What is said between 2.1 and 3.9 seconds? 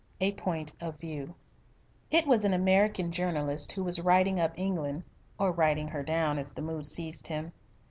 was an American journalist who